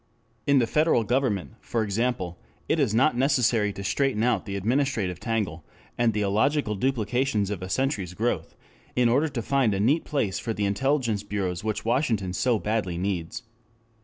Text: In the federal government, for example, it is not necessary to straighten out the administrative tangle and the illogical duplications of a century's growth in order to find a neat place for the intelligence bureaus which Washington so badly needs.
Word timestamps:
In 0.47 0.57
the 0.57 0.65
federal 0.65 1.03
government, 1.03 1.57
for 1.61 1.83
example, 1.83 2.39
it 2.67 2.79
is 2.79 2.91
not 2.91 3.15
necessary 3.15 3.71
to 3.73 3.83
straighten 3.83 4.23
out 4.23 4.47
the 4.47 4.55
administrative 4.55 5.19
tangle 5.19 5.63
and 5.95 6.11
the 6.11 6.23
illogical 6.23 6.73
duplications 6.73 7.51
of 7.51 7.61
a 7.61 7.69
century's 7.69 8.15
growth 8.15 8.55
in 8.95 9.07
order 9.07 9.27
to 9.27 9.41
find 9.43 9.75
a 9.75 9.79
neat 9.79 10.03
place 10.03 10.39
for 10.39 10.55
the 10.55 10.65
intelligence 10.65 11.21
bureaus 11.21 11.63
which 11.63 11.85
Washington 11.85 12.33
so 12.33 12.57
badly 12.57 12.97
needs. 12.97 13.43